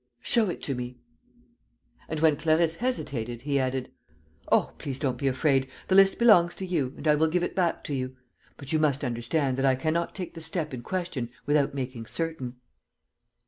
[0.23, 0.97] "Show it to me."
[2.09, 3.91] And, when Clarisse hesitated, he added:
[4.51, 5.69] "Oh, please, don't be afraid!
[5.89, 8.17] The list belongs to you, and I will give it back to you.
[8.57, 12.55] But you must understand that I cannot take the step in question without making certain."